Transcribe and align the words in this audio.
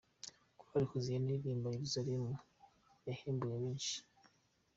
Korali 0.59 0.85
Hoziana 0.91 1.27
iririmba 1.31 1.67
"Yerusalemu" 1.75 2.33
yahembuye 3.07 3.55
benshi. 3.63 3.95